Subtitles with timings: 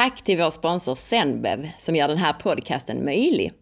[0.00, 3.52] Tack till vår sponsor Zenbev som gör den här podcasten möjlig.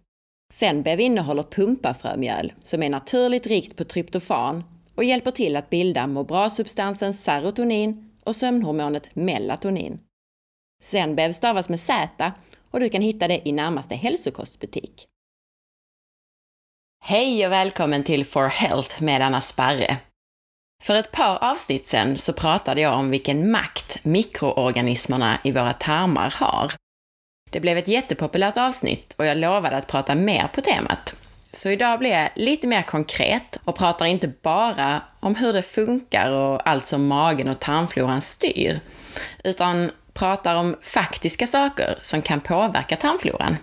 [0.53, 4.65] Zenbev innehåller pumpafrömjöl som är naturligt rikt på tryptofan
[4.95, 10.01] och hjälper till att bilda må bra-substansen serotonin och sömnhormonet melatonin.
[10.83, 12.33] Zenbev stavas med Z
[12.71, 15.07] och du kan hitta det i närmaste hälsokostbutik.
[17.05, 19.97] Hej och välkommen till For Health med Anna Sparre.
[20.83, 26.35] För ett par avsnitt sedan så pratade jag om vilken makt mikroorganismerna i våra tarmar
[26.37, 26.73] har.
[27.51, 31.17] Det blev ett jättepopulärt avsnitt och jag lovade att prata mer på temat.
[31.53, 36.33] Så idag blir jag lite mer konkret och pratar inte bara om hur det funkar
[36.33, 38.81] och allt som magen och tarmfloran styr,
[39.45, 43.57] utan pratar om faktiska saker som kan påverka tarmfloran.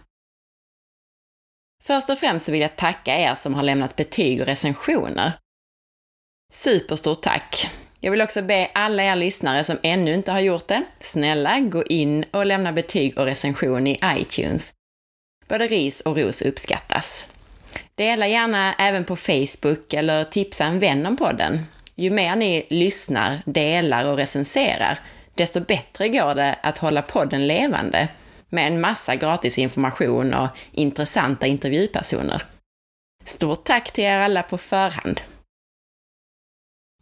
[1.84, 5.32] Först och främst så vill jag tacka er som har lämnat betyg och recensioner.
[6.56, 7.70] Superstort tack!
[8.00, 11.84] Jag vill också be alla er lyssnare som ännu inte har gjort det, snälla gå
[11.84, 14.74] in och lämna betyg och recension i iTunes.
[15.48, 17.28] Både ris och ros uppskattas.
[17.96, 21.66] Dela gärna även på Facebook eller tipsa en vän om podden.
[21.96, 25.00] Ju mer ni lyssnar, delar och recenserar,
[25.34, 28.08] desto bättre går det att hålla podden levande
[28.50, 32.44] med en massa gratis information och intressanta intervjupersoner.
[33.26, 35.22] Stort tack till er alla på förhand!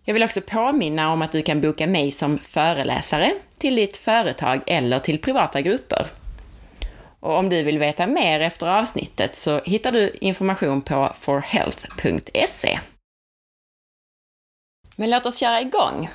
[0.05, 4.61] Jag vill också påminna om att du kan boka mig som föreläsare till ditt företag
[4.67, 6.07] eller till privata grupper.
[7.19, 12.79] Och om du vill veta mer efter avsnittet så hittar du information på forhealth.se.
[14.95, 16.09] Men låt oss köra igång!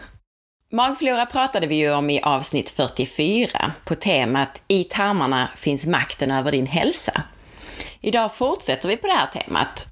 [0.73, 6.52] Magflora pratade vi ju om i avsnitt 44 på temat I tarmarna finns makten över
[6.52, 7.23] din hälsa.
[8.00, 9.86] Idag fortsätter vi på det här temat.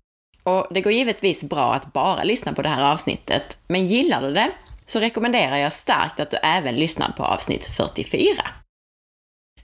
[0.46, 4.32] Och det går givetvis bra att bara lyssna på det här avsnittet, men gillar du
[4.32, 4.50] det
[4.84, 8.42] så rekommenderar jag starkt att du även lyssnar på avsnitt 44.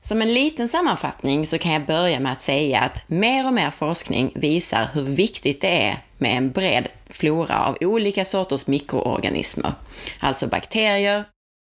[0.00, 3.70] Som en liten sammanfattning så kan jag börja med att säga att mer och mer
[3.70, 9.72] forskning visar hur viktigt det är med en bred flora av olika sorters mikroorganismer,
[10.20, 11.24] alltså bakterier,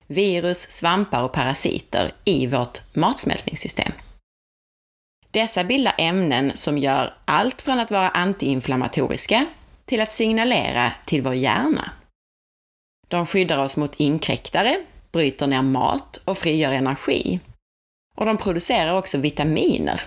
[0.07, 3.91] virus, svampar och parasiter i vårt matsmältningssystem.
[5.31, 9.45] Dessa bildar ämnen som gör allt från att vara antiinflammatoriska
[9.85, 11.91] till att signalera till vår hjärna.
[13.07, 14.81] De skyddar oss mot inkräktare,
[15.11, 17.39] bryter ner mat och frigör energi.
[18.17, 20.01] Och de producerar också vitaminer.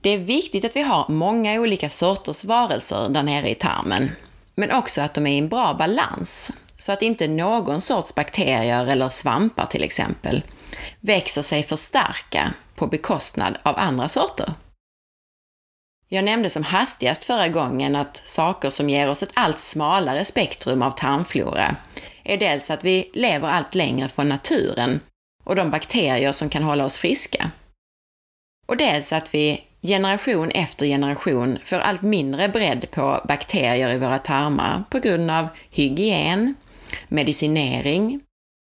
[0.00, 4.10] Det är viktigt att vi har många olika sorters varelser där nere i tarmen,
[4.54, 8.86] men också att de är i en bra balans, så att inte någon sorts bakterier
[8.86, 10.42] eller svampar till exempel
[11.00, 14.52] växer sig för starka på bekostnad av andra sorter.
[16.08, 20.82] Jag nämnde som hastigast förra gången att saker som ger oss ett allt smalare spektrum
[20.82, 21.76] av tarmflora
[22.24, 25.00] är dels att vi lever allt längre från naturen
[25.44, 27.50] och de bakterier som kan hålla oss friska.
[28.66, 34.18] Och dels att vi generation efter generation får allt mindre bredd på bakterier i våra
[34.18, 36.54] tarmar på grund av hygien,
[37.08, 38.20] medicinering,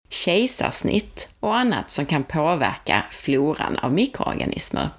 [0.09, 4.90] kejsarsnitt och annat som kan påverka floran av mikroorganismer.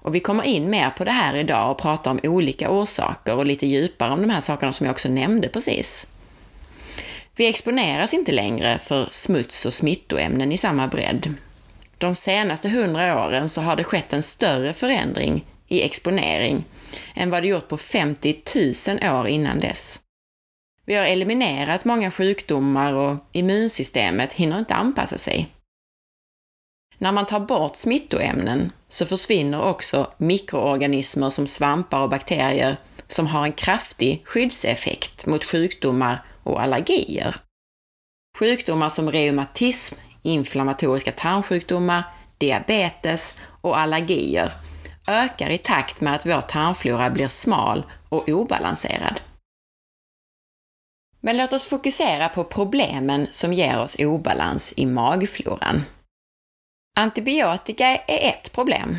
[0.00, 3.46] Och vi kommer in mer på det här idag och pratar om olika orsaker och
[3.46, 6.06] lite djupare om de här sakerna som jag också nämnde precis.
[7.36, 11.34] Vi exponeras inte längre för smuts och smittoämnen i samma bredd.
[11.98, 16.64] De senaste hundra åren så har det skett en större förändring i exponering
[17.14, 18.36] än vad det gjort på 50
[19.00, 20.00] 000 år innan dess.
[20.90, 25.48] Vi har eliminerat många sjukdomar och immunsystemet hinner inte anpassa sig.
[26.98, 32.76] När man tar bort smittoämnen så försvinner också mikroorganismer som svampar och bakterier
[33.08, 37.36] som har en kraftig skyddseffekt mot sjukdomar och allergier.
[38.38, 42.02] Sjukdomar som reumatism, inflammatoriska tarmsjukdomar,
[42.38, 44.52] diabetes och allergier
[45.06, 49.20] ökar i takt med att vår tarmflora blir smal och obalanserad.
[51.20, 55.82] Men låt oss fokusera på problemen som ger oss obalans i magfloran.
[56.96, 58.98] Antibiotika är ett problem.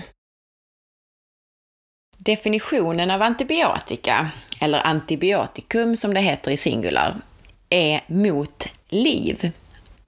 [2.17, 4.29] Definitionen av antibiotika,
[4.59, 7.15] eller antibiotikum som det heter i singular,
[7.69, 9.51] är mot liv.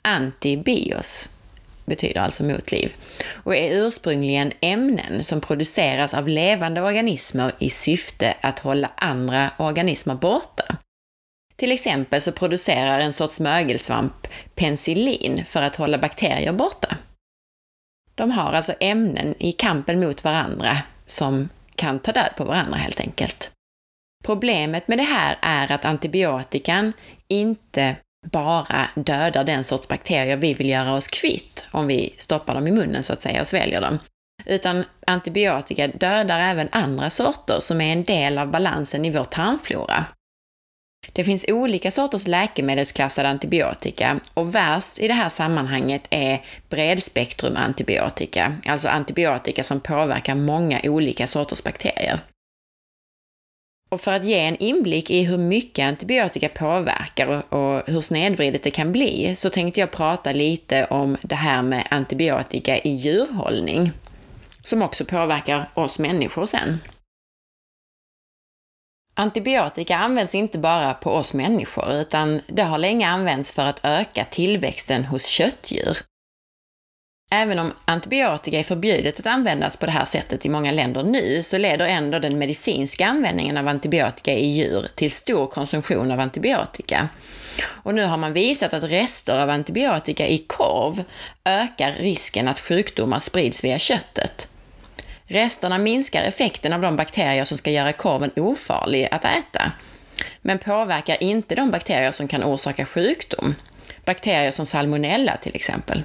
[0.01, 1.29] Antibios
[1.85, 2.95] betyder alltså mot liv
[3.43, 10.15] och är ursprungligen ämnen som produceras av levande organismer i syfte att hålla andra organismer
[10.15, 10.77] borta.
[11.55, 16.97] Till exempel så producerar en sorts mögelsvamp penicillin för att hålla bakterier borta.
[18.15, 23.00] De har alltså ämnen i kampen mot varandra som kan ta död på varandra helt
[23.00, 23.51] enkelt.
[24.25, 26.94] Problemet med det här är att antibiotikan
[27.27, 27.95] inte
[28.31, 32.71] bara dödar den sorts bakterier vi vill göra oss kvitt om vi stoppar dem i
[32.71, 34.00] munnen så att säga och sväljer dem.
[34.45, 40.05] Utan antibiotika dödar även andra sorter som är en del av balansen i vår tarmflora.
[41.11, 48.88] Det finns olika sorters läkemedelsklassade antibiotika och värst i det här sammanhanget är bredspektrumantibiotika, alltså
[48.88, 52.19] antibiotika som påverkar många olika sorters bakterier.
[53.94, 58.71] Och för att ge en inblick i hur mycket antibiotika påverkar och hur snedvridet det
[58.71, 63.91] kan bli så tänkte jag prata lite om det här med antibiotika i djurhållning,
[64.61, 66.79] som också påverkar oss människor sen.
[69.15, 74.25] Antibiotika används inte bara på oss människor, utan det har länge använts för att öka
[74.25, 75.98] tillväxten hos köttdjur.
[77.31, 81.44] Även om antibiotika är förbjudet att användas på det här sättet i många länder nu,
[81.44, 87.10] så leder ändå den medicinska användningen av antibiotika i djur till stor konsumtion av antibiotika.
[87.65, 91.04] Och nu har man visat att rester av antibiotika i korv
[91.45, 94.50] ökar risken att sjukdomar sprids via köttet.
[95.27, 99.71] Resterna minskar effekten av de bakterier som ska göra korven ofarlig att äta,
[100.41, 103.55] men påverkar inte de bakterier som kan orsaka sjukdom.
[104.05, 106.03] Bakterier som salmonella till exempel.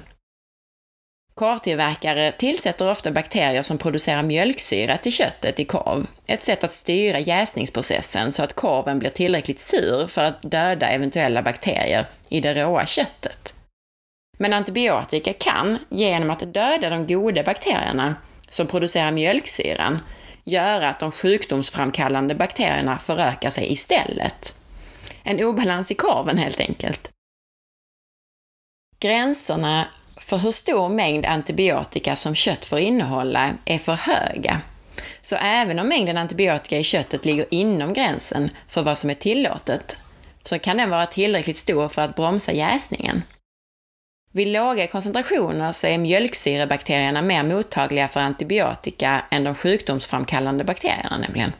[1.35, 7.19] Korvtillverkare tillsätter ofta bakterier som producerar mjölksyra till köttet i korv, ett sätt att styra
[7.19, 12.85] jäsningsprocessen så att korven blir tillräckligt sur för att döda eventuella bakterier i det råa
[12.85, 13.55] köttet.
[14.37, 18.15] Men antibiotika kan, genom att döda de goda bakterierna,
[18.49, 19.99] som producerar mjölksyran
[20.43, 24.55] göra att de sjukdomsframkallande bakterierna förökar sig istället.
[25.23, 27.09] En obalans i korven helt enkelt.
[28.99, 29.87] Gränserna
[30.17, 34.61] för hur stor mängd antibiotika som kött får innehålla är för höga.
[35.21, 39.97] Så även om mängden antibiotika i köttet ligger inom gränsen för vad som är tillåtet,
[40.43, 43.23] så kan den vara tillräckligt stor för att bromsa jäsningen.
[44.31, 51.53] Vid låga koncentrationer så är mjölksyrebakterierna mer mottagliga för antibiotika än de sjukdomsframkallande bakterierna nämligen.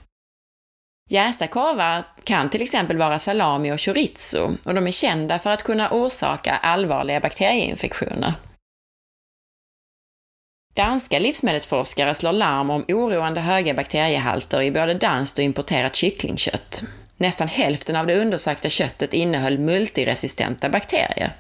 [1.09, 5.63] Jästa korvar kan till exempel vara salami och chorizo och de är kända för att
[5.63, 8.33] kunna orsaka allvarliga bakterieinfektioner.
[10.75, 16.83] Danska livsmedelsforskare slår larm om oroande höga bakteriehalter i både danskt och importerat kycklingkött.
[17.17, 21.35] Nästan hälften av det undersökta köttet innehöll multiresistenta bakterier.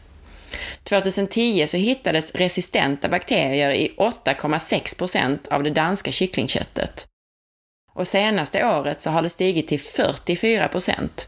[0.83, 7.05] 2010 så hittades resistenta bakterier i 8,6 procent av det danska kycklingköttet.
[7.93, 11.27] Och senaste året så har det stigit till 44 procent.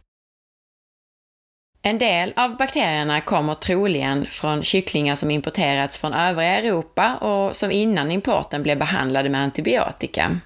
[1.83, 7.71] En del av bakterierna kommer troligen från kycklingar som importerats från övriga Europa och som
[7.71, 10.39] innan importen blev behandlade med antibiotika.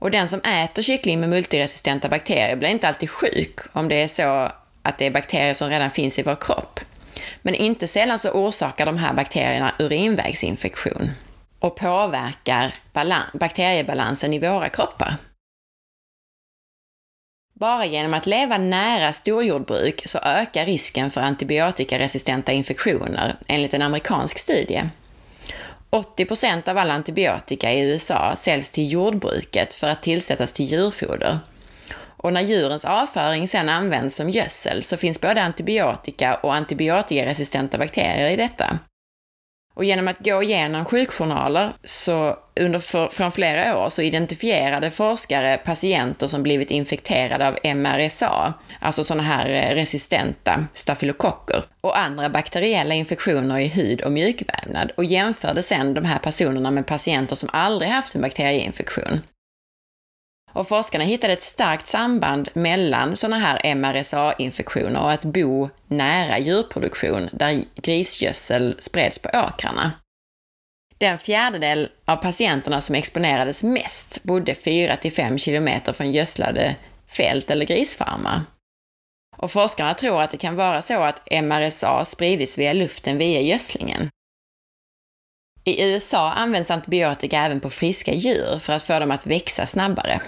[0.00, 4.08] Och den som äter kyckling med multiresistenta bakterier blir inte alltid sjuk om det är
[4.08, 4.52] så
[4.82, 6.80] att det är bakterier som redan finns i vår kropp.
[7.46, 11.10] Men inte sällan så orsakar de här bakterierna urinvägsinfektion
[11.58, 12.74] och påverkar
[13.32, 15.16] bakteriebalansen i våra kroppar.
[17.54, 24.38] Bara genom att leva nära storjordbruk så ökar risken för antibiotikaresistenta infektioner, enligt en amerikansk
[24.38, 24.88] studie.
[25.90, 31.38] 80% av all antibiotika i USA säljs till jordbruket för att tillsättas till djurfoder
[32.16, 38.30] och när djurens avföring sedan används som gödsel så finns både antibiotika och antibiotikaresistenta bakterier
[38.30, 38.78] i detta.
[39.76, 45.56] Och genom att gå igenom sjukjournaler så under för, från flera år så identifierade forskare
[45.56, 52.94] patienter som blivit infekterade av MRSA, alltså sådana här eh, resistenta stafylokocker, och andra bakteriella
[52.94, 57.90] infektioner i hud och mjukvävnad och jämförde sedan de här personerna med patienter som aldrig
[57.90, 59.20] haft en bakterieinfektion.
[60.56, 67.28] Och forskarna hittade ett starkt samband mellan sådana här MRSA-infektioner och att bo nära djurproduktion
[67.32, 69.92] där grisgödsel spreds på åkrarna.
[70.98, 78.40] Den fjärdedel av patienterna som exponerades mest bodde 4-5 kilometer från gödslade fält eller grisfarmar.
[79.36, 84.10] Och forskarna tror att det kan vara så att MRSA spridits via luften via gödslingen.
[85.64, 90.20] I USA används antibiotika även på friska djur för att få dem att växa snabbare.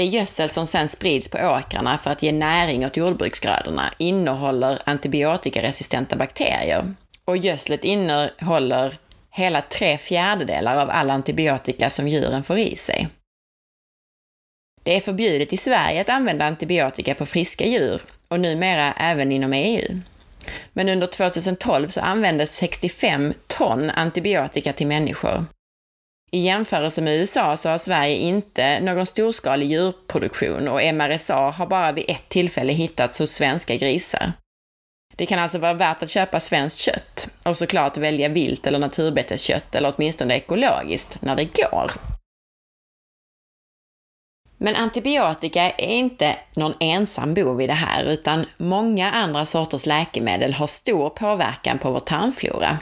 [0.00, 6.16] Det gödsel som sen sprids på åkrarna för att ge näring åt jordbruksgrödorna innehåller antibiotikaresistenta
[6.16, 6.94] bakterier.
[7.24, 8.98] Och gödslet innehåller
[9.30, 13.08] hela tre fjärdedelar av all antibiotika som djuren får i sig.
[14.82, 19.52] Det är förbjudet i Sverige att använda antibiotika på friska djur och numera även inom
[19.52, 20.00] EU.
[20.72, 25.44] Men under 2012 så användes 65 ton antibiotika till människor
[26.30, 31.92] i jämförelse med USA så har Sverige inte någon storskalig djurproduktion och MRSA har bara
[31.92, 34.32] vid ett tillfälle hittats hos svenska grisar.
[35.16, 39.74] Det kan alltså vara värt att köpa svenskt kött och såklart välja vilt eller naturbeteskött
[39.74, 41.90] eller åtminstone ekologiskt när det går.
[44.62, 50.52] Men antibiotika är inte någon ensam bov i det här, utan många andra sorters läkemedel
[50.52, 52.78] har stor påverkan på vår tarmflora.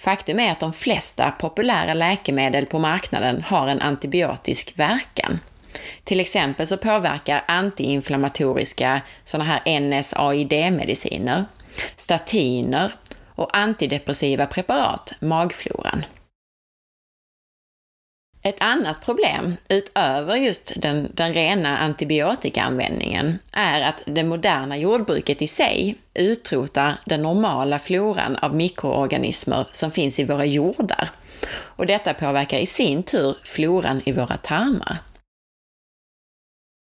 [0.00, 5.40] Faktum är att de flesta populära läkemedel på marknaden har en antibiotisk verkan.
[6.04, 11.44] Till exempel så påverkar antiinflammatoriska sådana här NSAID-mediciner,
[11.96, 12.92] statiner
[13.26, 16.04] och antidepressiva preparat magfloran.
[18.42, 25.46] Ett annat problem, utöver just den, den rena antibiotikaanvändningen, är att det moderna jordbruket i
[25.46, 31.10] sig utrotar den normala floran av mikroorganismer som finns i våra jordar.
[31.52, 34.98] Och detta påverkar i sin tur floran i våra tarmar.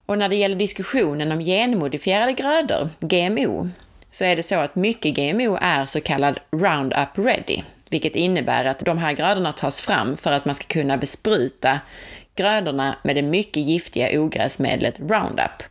[0.06, 3.68] Och när det gäller diskussionen om genmodifierade grödor, GMO,
[4.10, 8.78] så är det så att mycket GMO är så kallad Roundup Ready, vilket innebär att
[8.78, 11.80] de här grödorna tas fram för att man ska kunna bespruta
[12.34, 15.62] grödorna med det mycket giftiga ogräsmedlet Roundup.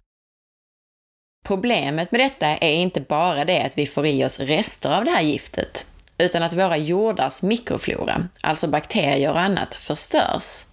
[1.47, 5.11] Problemet med detta är inte bara det att vi får i oss rester av det
[5.11, 10.65] här giftet, utan att våra jordars mikroflora, alltså bakterier och annat, förstörs.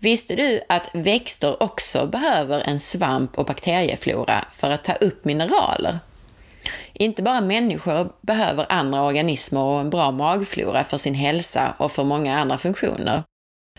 [0.00, 5.98] Visste du att växter också behöver en svamp och bakterieflora för att ta upp mineraler?
[6.94, 12.04] Inte bara människor behöver andra organismer och en bra magflora för sin hälsa och för
[12.04, 13.22] många andra funktioner,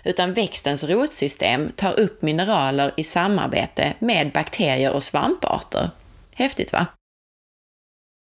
[0.03, 5.89] utan växtens rotsystem tar upp mineraler i samarbete med bakterier och svamparter.
[6.35, 6.85] Häftigt va?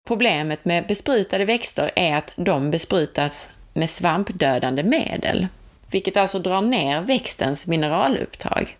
[0.08, 5.46] Problemet med besprutade växter är att de besprutas med svampdödande medel,
[5.90, 8.78] vilket alltså drar ner växtens mineralupptag.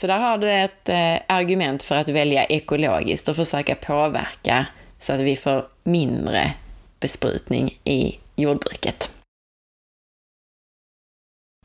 [0.00, 4.66] Så där har du ett eh, argument för att välja ekologiskt och försöka påverka
[4.98, 6.52] så att vi får mindre
[7.00, 9.10] besprutning i jordbruket.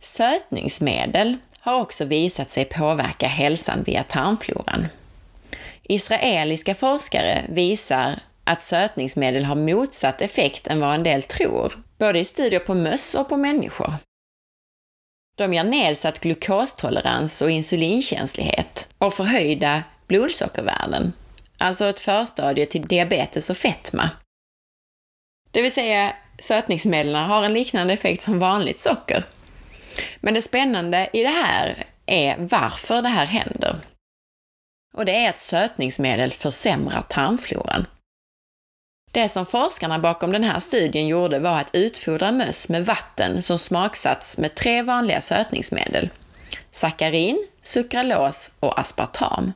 [0.01, 4.87] Sötningsmedel har också visat sig påverka hälsan via tarmfloran.
[5.83, 12.25] Israeliska forskare visar att sötningsmedel har motsatt effekt än vad en del tror, både i
[12.25, 13.93] studier på möss och på människor.
[15.37, 21.13] De ger nedsatt glukostolerans och insulinkänslighet och förhöjda blodsockervärden,
[21.57, 24.09] alltså ett förstadie till diabetes och fetma.
[25.51, 29.23] Det vill säga, sötningsmedlen har en liknande effekt som vanligt socker.
[30.19, 33.75] Men det spännande i det här är varför det här händer.
[34.93, 37.85] Och det är att sötningsmedel försämrar tarmfloran.
[39.13, 43.59] Det som forskarna bakom den här studien gjorde var att utfodra möss med vatten som
[43.59, 46.09] smaksatts med tre vanliga sötningsmedel.
[46.71, 49.53] Sackarin, sukralos och aspartam.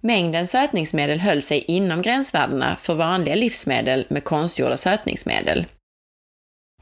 [0.00, 5.66] Mängden sötningsmedel höll sig inom gränsvärdena för vanliga livsmedel med konstgjorda sötningsmedel.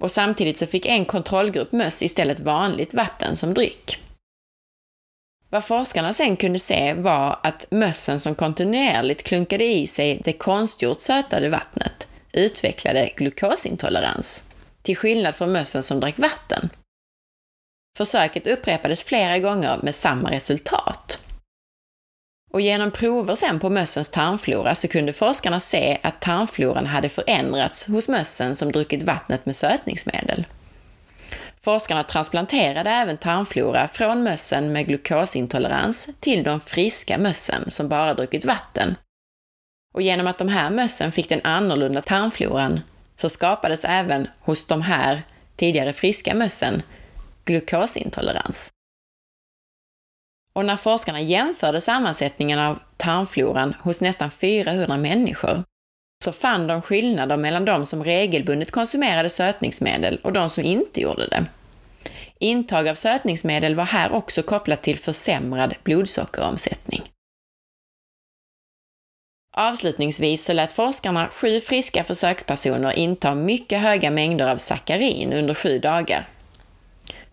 [0.00, 4.03] Och samtidigt så fick en kontrollgrupp möss istället vanligt vatten som dryck.
[5.54, 11.00] Vad forskarna sen kunde se var att mössen som kontinuerligt klunkade i sig det konstgjort
[11.00, 14.50] sötade vattnet utvecklade glukosintolerans,
[14.82, 16.68] till skillnad från mössen som drack vatten.
[17.96, 21.20] Försöket upprepades flera gånger med samma resultat.
[22.52, 27.87] Och genom prover sen på mössens tarmflora så kunde forskarna se att tarmfloran hade förändrats
[27.87, 30.44] hos mössen som druckit vattnet med sötningsmedel.
[31.64, 38.44] Forskarna transplanterade även tarmflora från mössen med glukosintolerans till de friska mössen som bara druckit
[38.44, 38.97] vatten.
[39.94, 42.80] Och genom att de här mössen fick den annorlunda tarmfloran
[43.16, 45.23] så skapades även hos de här
[45.56, 46.83] tidigare friska mössen
[47.44, 48.71] glukosintolerans.
[50.54, 55.64] Och när forskarna jämförde sammansättningen av tarmfloran hos nästan 400 människor
[56.25, 61.26] så fann de skillnader mellan de som regelbundet konsumerade sötningsmedel och de som inte gjorde
[61.26, 61.45] det.
[62.38, 67.02] Intag av sötningsmedel var här också kopplat till försämrad blodsockeromsättning.
[69.57, 75.78] Avslutningsvis så lät forskarna sju friska försökspersoner inta mycket höga mängder av sackarin under sju
[75.78, 76.26] dagar.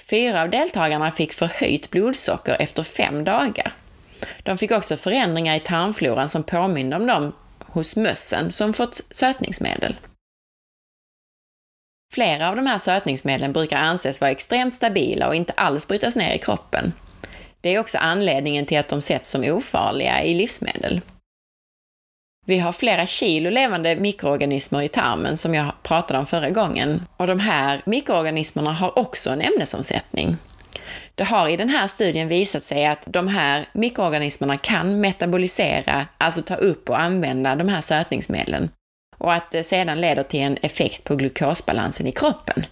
[0.09, 3.71] Fyra av deltagarna fick förhöjt blodsocker efter fem dagar.
[4.43, 7.33] De fick också förändringar i tarmfloran som påminde om dem
[7.71, 9.95] hos mössen som fått sötningsmedel.
[12.13, 16.33] Flera av de här sötningsmedlen brukar anses vara extremt stabila och inte alls brytas ner
[16.33, 16.93] i kroppen.
[17.61, 21.01] Det är också anledningen till att de sätts som ofarliga i livsmedel.
[22.45, 27.27] Vi har flera kilo levande mikroorganismer i tarmen som jag pratade om förra gången och
[27.27, 30.37] de här mikroorganismerna har också en ämnesomsättning.
[31.21, 36.41] Det har i den här studien visat sig att de här mikroorganismerna kan metabolisera, alltså
[36.41, 38.69] ta upp och använda de här sötningsmedlen
[39.17, 42.65] och att det sedan leder till en effekt på glukosbalansen i kroppen.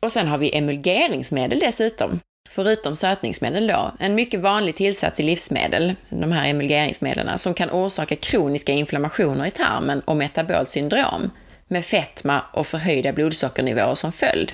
[0.00, 5.94] Och sen har vi emulgeringsmedel dessutom, förutom sötningsmedel då, en mycket vanlig tillsats i livsmedel,
[6.08, 11.30] de här emulgeringsmedlen, som kan orsaka kroniska inflammationer i tarmen och metabolt syndrom,
[11.68, 14.52] med fetma och förhöjda blodsockernivåer som följd.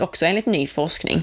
[0.00, 1.22] Också enligt ny forskning.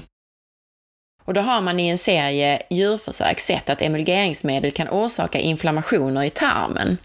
[1.24, 6.30] Och då har man i en serie djurförsök sett att emulgeringsmedel kan orsaka inflammationer i
[6.30, 6.98] tarmen.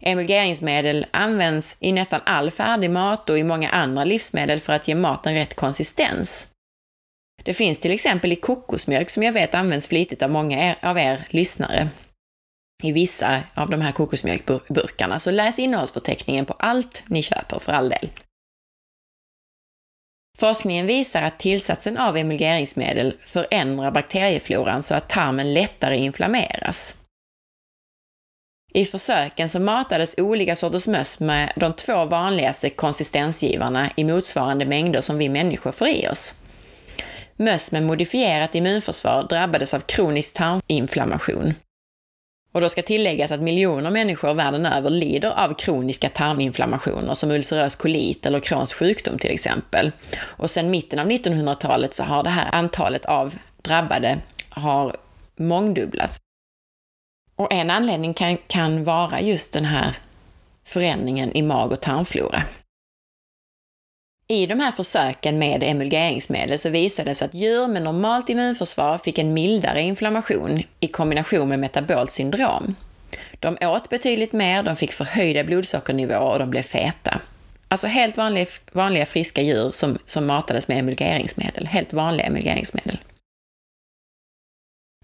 [0.00, 4.94] Emulgeringsmedel används i nästan all färdig mat och i många andra livsmedel för att ge
[4.94, 6.48] maten rätt konsistens.
[7.42, 11.26] Det finns till exempel i kokosmjölk som jag vet används flitigt av många av er
[11.30, 11.88] lyssnare
[12.82, 17.88] i vissa av de här kokosmjölkburkarna, så läs innehållsförteckningen på allt ni köper för all
[17.88, 18.10] del.
[20.38, 26.96] Forskningen visar att tillsatsen av emulgeringsmedel förändrar bakteriefloran så att tarmen lättare inflammeras.
[28.74, 35.00] I försöken så matades olika sorters möss med de två vanligaste konsistensgivarna i motsvarande mängder
[35.00, 36.34] som vi människor får i oss.
[37.36, 41.54] Möss med modifierat immunförsvar drabbades av kronisk tarminflammation.
[42.56, 47.76] Och då ska tilläggas att miljoner människor världen över lider av kroniska tarminflammationer som ulcerös
[47.76, 49.92] kolit eller Crohns sjukdom till exempel.
[50.18, 54.96] Och sedan mitten av 1900-talet så har det här antalet av drabbade har
[55.36, 56.18] mångdubblats.
[57.34, 59.98] Och en anledning kan, kan vara just den här
[60.64, 62.42] förändringen i mag och tarmflora.
[64.28, 68.98] I de här försöken med emulgeringsmedel så visade det sig att djur med normalt immunförsvar
[68.98, 72.74] fick en mildare inflammation i kombination med metabolt syndrom.
[73.40, 77.20] De åt betydligt mer, de fick förhöjda blodsockernivåer och de blev feta.
[77.68, 82.98] Alltså helt vanliga, vanliga friska djur som, som matades med emulgeringsmedel, helt vanliga emulgeringsmedel.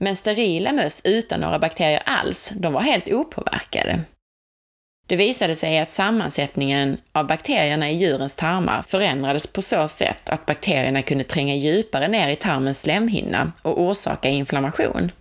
[0.00, 4.00] Men sterila möss utan några bakterier alls, de var helt opåverkade.
[5.06, 10.46] Det visade sig att sammansättningen av bakterierna i djurens tarmar förändrades på så sätt att
[10.46, 15.12] bakterierna kunde tränga djupare ner i tarmens slemhinna och orsaka inflammation.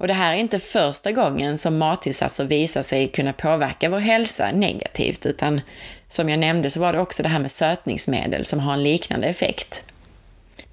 [0.00, 4.52] Och det här är inte första gången som mattillsatser visar sig kunna påverka vår hälsa
[4.52, 5.60] negativt, utan
[6.08, 9.26] som jag nämnde så var det också det här med sötningsmedel som har en liknande
[9.26, 9.84] effekt.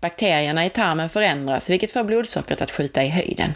[0.02, 3.54] Bakterierna i tarmen förändras, vilket får blodsockret att skjuta i höjden.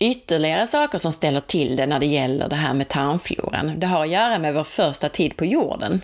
[0.00, 4.02] Ytterligare saker som ställer till det när det gäller det här med tarmfloran, det har
[4.02, 6.00] att göra med vår första tid på jorden.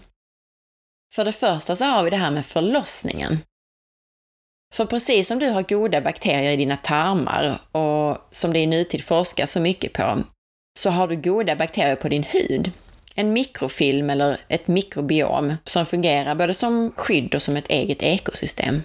[1.14, 3.38] För det första så har vi det här med förlossningen.
[4.74, 9.04] För precis som du har goda bakterier i dina tarmar och som det i nutid
[9.04, 10.18] forskas så mycket på,
[10.78, 12.72] så har du goda bakterier på din hud.
[13.14, 18.82] En mikrofilm eller ett mikrobiom som fungerar både som skydd och som ett eget ekosystem.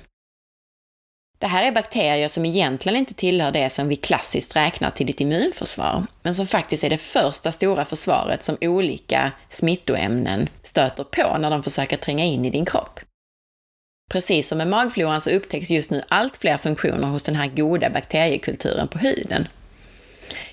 [1.40, 5.22] Det här är bakterier som egentligen inte tillhör det som vi klassiskt räknar till ditt
[5.22, 11.50] immunförsvar, men som faktiskt är det första stora försvaret som olika smittoämnen stöter på när
[11.50, 13.00] de försöker tränga in i din kropp.
[14.12, 17.90] Precis som med magfloran så upptäcks just nu allt fler funktioner hos den här goda
[17.90, 19.48] bakteriekulturen på huden.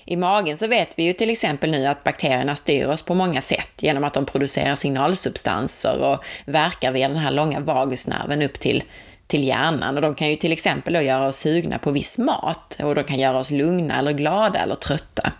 [0.05, 3.41] I magen så vet vi ju till exempel nu att bakterierna styr oss på många
[3.41, 8.83] sätt genom att de producerar signalsubstanser och verkar via den här långa vagusnerven upp till
[9.27, 12.77] till hjärnan och de kan ju till exempel då göra oss sugna på viss mat
[12.83, 15.31] och de kan göra oss lugna eller glada eller trötta.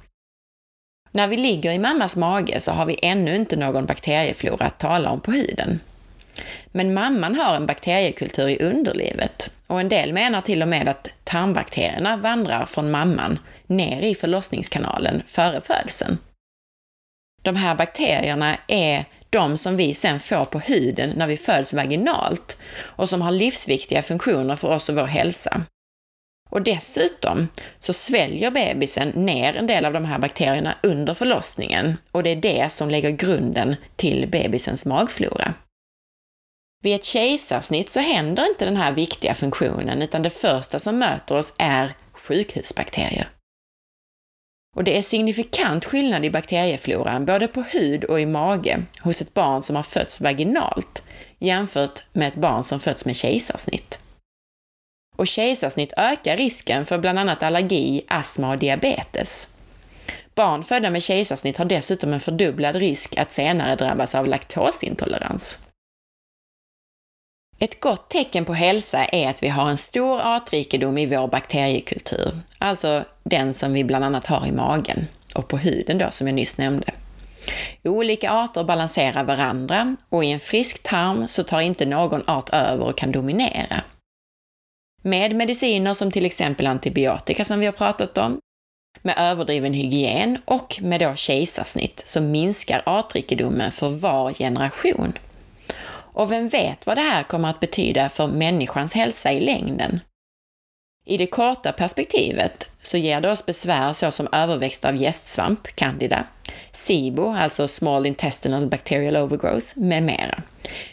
[1.12, 5.10] När vi ligger i mammas mage så har vi ännu inte någon bakterieflora att tala
[5.10, 5.80] om på huden.
[6.68, 11.10] Men mamman har en bakteriekultur i underlivet och en del menar till och med att
[11.24, 16.18] tarmbakterierna vandrar från mamman ner i förlossningskanalen före födseln.
[17.42, 22.58] De här bakterierna är de som vi sen får på huden när vi föds vaginalt
[22.80, 25.62] och som har livsviktiga funktioner för oss och vår hälsa.
[26.50, 27.48] Och dessutom
[27.80, 32.36] så sväljer bebisen ner en del av de här bakterierna under förlossningen och det är
[32.36, 35.54] det som lägger grunden till bebisens magflora.
[36.84, 41.36] Vid ett kejsarsnitt så händer inte den här viktiga funktionen utan det första som möter
[41.36, 43.28] oss är sjukhusbakterier.
[44.78, 49.34] Och det är signifikant skillnad i bakteriefloran både på hud och i mage hos ett
[49.34, 51.04] barn som har fötts vaginalt
[51.40, 54.00] jämfört med ett barn som fötts med kejsarsnitt.
[55.16, 59.48] Och kejsarsnitt ökar risken för bland annat allergi, astma och diabetes.
[60.36, 65.67] Barn födda med kejsarsnitt har dessutom en fördubblad risk att senare drabbas av laktosintolerans.
[67.60, 72.40] Ett gott tecken på hälsa är att vi har en stor artrikedom i vår bakteriekultur,
[72.58, 76.34] alltså den som vi bland annat har i magen och på huden då, som jag
[76.34, 76.94] nyss nämnde.
[77.84, 82.86] Olika arter balanserar varandra och i en frisk tarm så tar inte någon art över
[82.86, 83.82] och kan dominera.
[85.02, 88.40] Med mediciner som till exempel antibiotika som vi har pratat om,
[89.02, 95.14] med överdriven hygien och med då kejsarsnitt så minskar artrikedomen för var generation.
[96.18, 100.00] Och vem vet vad det här kommer att betyda för människans hälsa i längden?
[101.06, 106.28] I det korta perspektivet så ger det oss besvär såsom överväxt av gästsvamp, candida,
[106.72, 110.44] SIBO, alltså small intestinal bacterial overgrowth, med mera.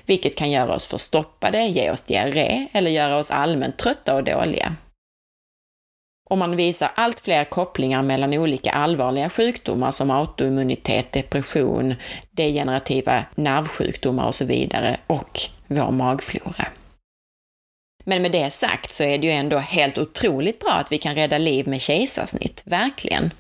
[0.07, 4.77] Vilket kan göra oss förstoppade, ge oss diarré eller göra oss allmänt trötta och dåliga.
[6.31, 11.95] Och man visar allt fler kopplingar mellan olika allvarliga sjukdomar som autoimmunitet, depression,
[12.31, 16.67] degenerativa nervsjukdomar och så vidare och vår magflora.
[18.05, 21.15] Men med det sagt så är det ju ändå helt otroligt bra att vi kan
[21.15, 23.31] rädda liv med kejsarsnitt, verkligen.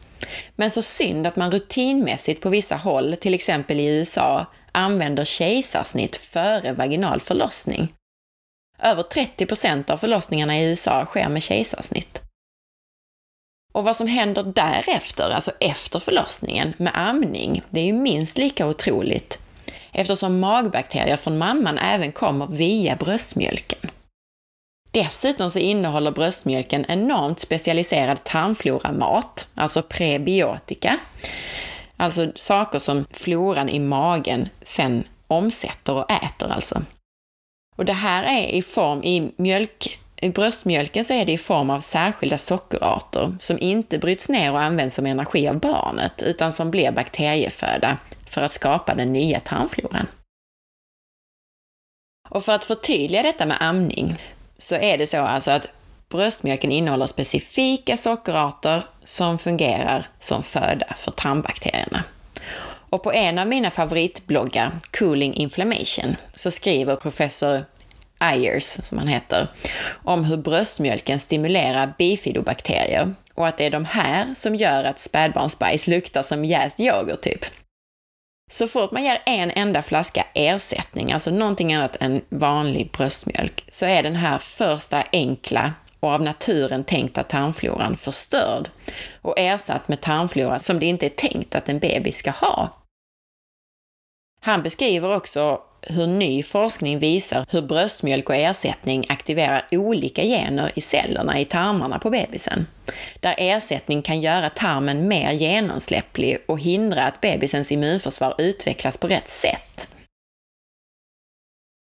[0.56, 6.16] Men så synd att man rutinmässigt på vissa håll, till exempel i USA, använder kejsarsnitt
[6.16, 7.92] före vaginal förlossning.
[8.82, 12.23] Över 30 procent av förlossningarna i USA sker med kejsarsnitt.
[13.74, 18.66] Och vad som händer därefter, alltså efter förlossningen, med amning, det är ju minst lika
[18.66, 19.38] otroligt
[19.92, 23.90] eftersom magbakterier från mamman även kommer via bröstmjölken.
[24.90, 30.98] Dessutom så innehåller bröstmjölken enormt specialiserad tarmfloramat, alltså prebiotika.
[31.96, 36.82] Alltså saker som floran i magen sen omsätter och äter alltså.
[37.76, 41.70] Och det här är i form, i, mjölk, i bröstmjölken så är det i form
[41.70, 46.70] av särskilda sockerarter som inte bryts ner och används som energi av barnet, utan som
[46.70, 50.06] blir bakterieföda för att skapa den nya tarmfloran.
[52.30, 54.22] Och för att förtydliga detta med amning
[54.58, 55.66] så är det så alltså att
[56.08, 62.04] bröstmjölken innehåller specifika sockerarter som fungerar som föda för tarmbakterierna.
[62.90, 67.64] Och på en av mina favoritbloggar, Cooling Inflammation, så skriver professor
[68.24, 69.48] Ayers, som han heter,
[70.04, 75.86] om hur bröstmjölken stimulerar bifidobakterier och att det är de här som gör att spädbarnsbajs
[75.86, 77.44] luktar som jäst yoghurt typ.
[78.50, 83.86] Så fort man ger en enda flaska ersättning, alltså någonting annat än vanlig bröstmjölk, så
[83.86, 88.68] är den här första enkla och av naturen tänkta tarmfloran förstörd
[89.22, 92.68] och ersatt med tarmflora som det inte är tänkt att en bebis ska ha.
[94.40, 100.80] Han beskriver också hur ny forskning visar hur bröstmjölk och ersättning aktiverar olika gener i
[100.80, 102.66] cellerna i tarmarna på bebisen.
[103.20, 109.28] Där ersättning kan göra tarmen mer genomsläpplig och hindra att bebisens immunförsvar utvecklas på rätt
[109.28, 109.88] sätt.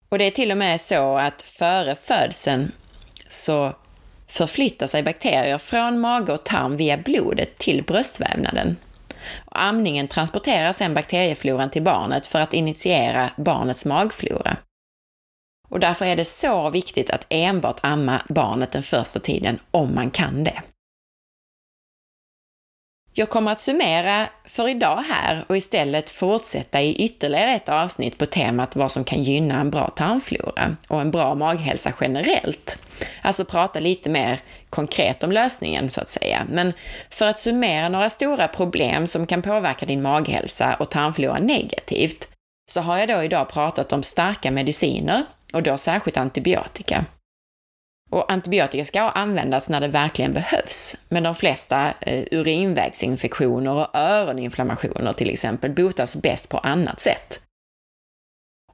[0.09, 2.73] Och det är till och med så att före födseln
[3.29, 3.73] så
[4.27, 8.77] förflyttar sig bakterier från mage och tarm via blodet till bröstvävnaden.
[9.45, 14.57] Och amningen transporterar sedan bakteriefloran till barnet för att initiera barnets magflora.
[15.69, 20.11] Och därför är det så viktigt att enbart amma barnet den första tiden, om man
[20.11, 20.63] kan det.
[23.19, 28.27] Jag kommer att summera för idag här och istället fortsätta i ytterligare ett avsnitt på
[28.27, 32.88] temat vad som kan gynna en bra tarmflora och en bra maghälsa generellt.
[33.23, 36.47] Alltså prata lite mer konkret om lösningen, så att säga.
[36.49, 36.73] Men
[37.11, 42.29] för att summera några stora problem som kan påverka din maghälsa och tarmflora negativt,
[42.71, 47.05] så har jag då idag pratat om starka mediciner, och då särskilt antibiotika.
[48.11, 55.13] Och antibiotika ska användas när det verkligen behövs, men de flesta eh, urinvägsinfektioner och öroninflammationer
[55.13, 57.41] till exempel botas bäst på annat sätt.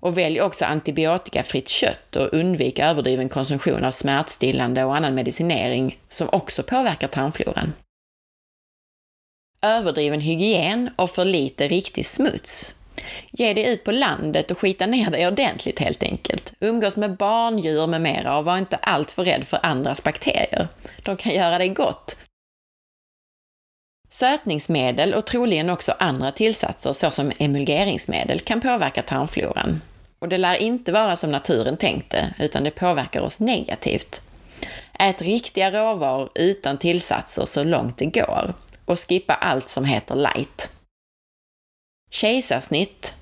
[0.04, 6.28] Och välj också antibiotikafritt kött och undvik överdriven konsumtion av smärtstillande och annan medicinering som
[6.32, 7.72] också påverkar tarmfloran.
[9.62, 12.78] Överdriven hygien och för lite riktig smuts
[13.30, 16.54] Ge dig ut på landet och skita ner dig ordentligt helt enkelt.
[16.60, 20.68] Umgås med barn, djur med mera och var inte alltför rädd för andras bakterier.
[21.02, 22.16] De kan göra dig gott.
[24.08, 29.80] Sötningsmedel och troligen också andra tillsatser såsom emulgeringsmedel kan påverka tarmfloran.
[30.24, 34.22] Och det lär inte vara som naturen tänkte, utan det påverkar oss negativt.
[34.98, 40.70] Ät riktiga råvaror utan tillsatser så långt det går och skippa allt som heter light.
[42.10, 43.14] Kejsarsnitt.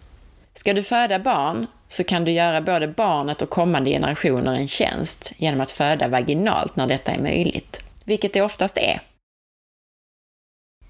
[0.55, 5.33] Ska du föda barn så kan du göra både barnet och kommande generationer en tjänst
[5.37, 9.01] genom att föda vaginalt när detta är möjligt, vilket det oftast är.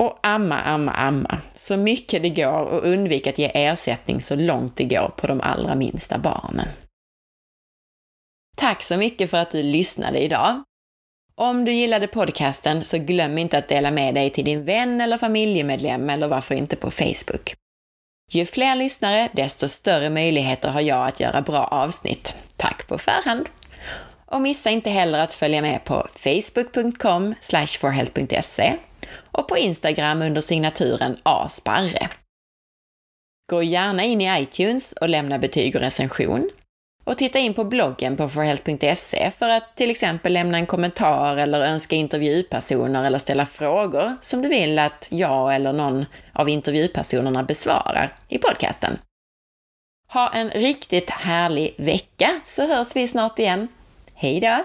[0.03, 4.77] Och amma, amma, amma, så mycket det går och undvik att ge ersättning så långt
[4.77, 6.69] det går på de allra minsta barnen.
[8.57, 10.63] Tack så mycket för att du lyssnade idag.
[11.35, 15.17] Om du gillade podcasten så glöm inte att dela med dig till din vän eller
[15.17, 17.55] familjemedlem eller varför inte på Facebook.
[18.31, 22.37] Ju fler lyssnare, desto större möjligheter har jag att göra bra avsnitt.
[22.57, 23.49] Tack på förhand!
[24.27, 27.35] Och missa inte heller att följa med på facebook.com
[27.81, 28.75] forhealth.se
[29.33, 32.09] och på Instagram under signaturen asparre.
[33.51, 36.51] Gå gärna in i iTunes och lämna betyg och recension.
[37.05, 41.61] Och titta in på bloggen på forhealth.se för att till exempel lämna en kommentar eller
[41.61, 48.15] önska intervjupersoner eller ställa frågor som du vill att jag eller någon av intervjupersonerna besvarar
[48.29, 48.99] i podcasten.
[50.09, 53.69] Ha en riktigt härlig vecka så hörs vi snart igen.
[54.15, 54.65] Hej då!